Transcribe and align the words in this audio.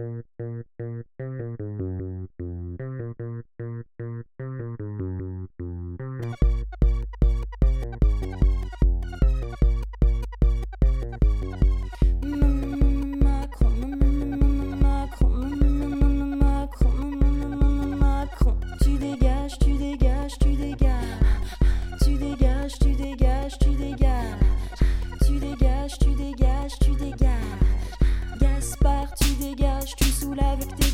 Thank 0.00 0.16
you. 0.16 0.29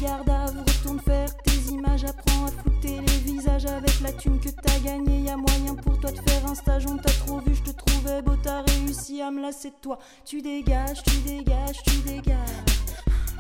Retourne 0.05 1.01
faire 1.01 1.35
tes 1.43 1.73
images, 1.73 2.05
apprends 2.05 2.47
à 2.47 2.51
flouter 2.51 3.01
les 3.01 3.33
visages 3.33 3.67
avec 3.67 4.01
la 4.01 4.13
thune 4.13 4.39
que 4.39 4.51
t'as 4.51 4.79
gagné. 4.81 5.23
Y 5.23 5.31
a 5.31 5.37
moyen 5.37 5.75
pour 5.75 5.99
toi 5.99 6.11
de 6.11 6.19
faire 6.29 6.47
un 6.47 6.55
stage, 6.55 6.87
on 6.87 6.97
t'a 6.97 7.13
trop 7.13 7.41
vu, 7.41 7.55
je 7.55 7.63
te 7.63 7.71
trouvais 7.71 8.23
beau, 8.23 8.37
t'as 8.43 8.63
réussi 8.63 9.23
à 9.23 9.31
me 9.31 9.41
lasser 9.41 9.71
de 9.71 9.77
toi. 9.81 9.99
Tu 10.25 10.43
dégages, 10.43 11.03
tu 11.03 11.17
dégages, 11.21 11.83
tu 11.85 11.97
dégages. 12.01 12.37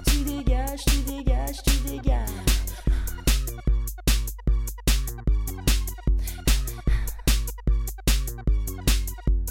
Tu 0.06 0.16
dégages, 0.24 0.84
tu 0.86 0.98
dégages, 1.02 1.62
tu 1.62 1.76
dégages. 1.90 2.30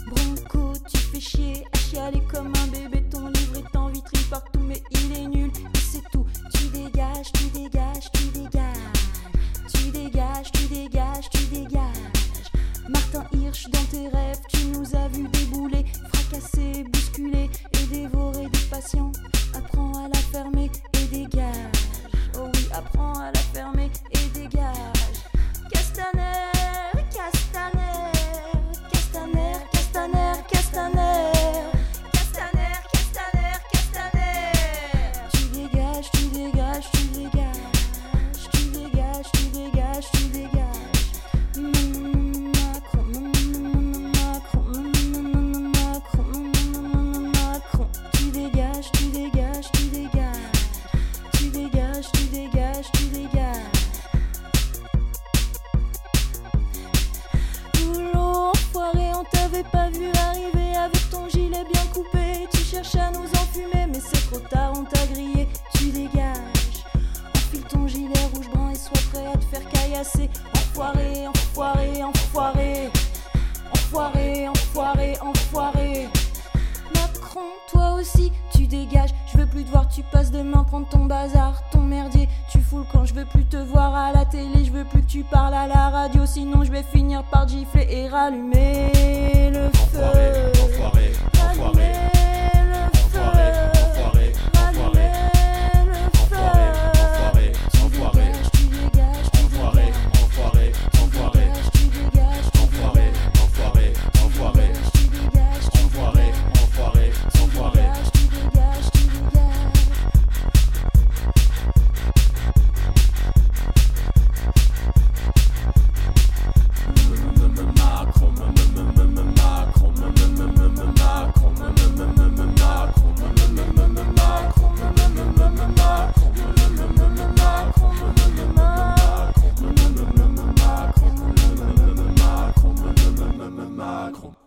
Bronco, 0.07 0.73
tu 0.89 0.97
fais 0.97 1.19
chier 1.19 1.65
à 1.71 1.77
chialer 1.77 2.21
comme 2.31 2.47
un 2.63 2.67
bébé, 2.67 3.03
ton 3.09 3.27
livre 3.27 3.57
est 3.57 3.77
en 3.77 3.89
vitrine 3.89 4.23
partout, 4.29 4.59
mais 4.59 4.81
il 4.91 5.11
est 5.13 5.27
nul, 5.27 5.34
dégages, 7.31 7.31
tu 7.33 7.45
dégages, 7.49 8.11
tu 8.13 8.25
dégages. 8.31 8.85
Tu 9.73 9.91
dégages, 9.91 10.51
tu 10.51 10.67
dégages, 10.67 11.29
tu 11.31 11.43
dégages. 11.45 12.51
Martin 12.89 13.25
Hirsch, 13.33 13.67
dans 13.69 13.83
tes 13.85 14.07
rêves, 14.09 14.39
tu 14.49 14.65
nous 14.67 14.95
as 14.95 15.07
vu 15.07 15.27
débouler, 15.29 15.85
fracasser, 16.13 16.83
bousculer 16.83 17.49
et 17.73 17.85
dévorer 17.87 18.47
des 18.47 18.59
patients. 18.69 19.04
Gilet 67.87 68.13
rouge 68.33 68.49
brun 68.53 68.71
et 68.71 68.75
sois 68.75 68.97
prêt 69.11 69.25
à 69.33 69.37
te 69.37 69.45
faire 69.45 69.67
caillasser. 69.69 70.29
Enfoiré, 70.53 71.27
enfoiré, 71.27 72.03
enfoiré. 72.03 72.89
Enfoiré, 73.71 74.47
enfoiré, 74.49 75.13
enfoiré. 75.21 76.07
Macron, 76.95 77.51
toi 77.71 77.93
aussi, 77.93 78.31
tu 78.53 78.67
dégages. 78.67 79.11
Je 79.31 79.37
veux 79.37 79.45
plus 79.45 79.63
te 79.63 79.71
voir, 79.71 79.87
tu 79.87 80.01
passes 80.03 80.31
demain 80.31 80.63
prendre 80.63 80.87
ton 80.89 81.05
bazar, 81.05 81.61
ton 81.71 81.79
merdier. 81.81 82.27
Tu 82.51 82.59
fous 82.59 82.79
le 82.79 82.83
camp, 82.85 83.05
je 83.05 83.13
veux 83.13 83.25
plus 83.25 83.45
te 83.45 83.57
voir 83.57 83.93
à 83.95 84.11
la 84.11 84.25
télé, 84.25 84.63
je 84.65 84.71
veux 84.71 84.85
plus 84.85 85.01
que 85.01 85.07
tu 85.07 85.23
parles 85.23 85.53
à 85.53 85.67
la 85.67 85.89
radio. 85.89 86.25
Sinon, 86.25 86.63
je 86.63 86.71
vais 86.71 86.83
finir 86.83 87.23
par 87.31 87.47
gifler 87.47 87.87
et 87.89 88.07
rallumer 88.07 89.51
le 89.51 89.67
Enfoiré, 89.67 90.31
feu. 90.53 90.63
enfoiré, 90.63 91.11
enfoiré, 91.35 91.59
Rallumer 91.61 91.94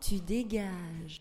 Tu 0.00 0.20
dégages. 0.20 1.20